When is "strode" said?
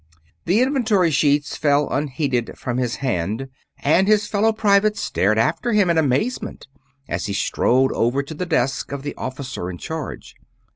7.33-7.91